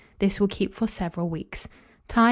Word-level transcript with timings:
This 0.17 0.39
will 0.39 0.47
keep 0.47 0.73
for 0.73 0.87
several 0.87 1.29
weeks. 1.29 1.67
Time. 2.07 2.19